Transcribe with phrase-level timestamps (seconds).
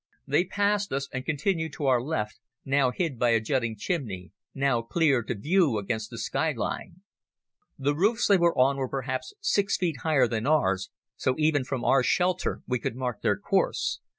[0.25, 4.81] They passed us and continued to our left, now hid by a jutting chimney, now
[4.81, 7.01] clear to view against the sky line.
[7.77, 11.85] The roofs they were on were perhaps six feet higher than ours, so even from
[11.85, 13.99] our shelter we could mark their course.